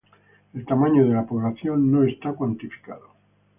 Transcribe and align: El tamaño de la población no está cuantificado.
El 0.55 0.65
tamaño 0.65 1.05
de 1.07 1.13
la 1.13 1.27
población 1.27 1.91
no 1.91 2.01
está 2.03 2.33
cuantificado. 2.33 3.11